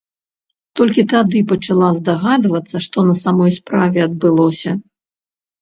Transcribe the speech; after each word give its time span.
Толькі 0.79 1.03
тады 1.13 1.41
пачала 1.51 1.89
здагадвацца, 1.99 2.75
што 2.89 2.97
на 3.11 3.15
самой 3.25 3.55
справе 3.59 3.97
адбылося. 4.07 4.71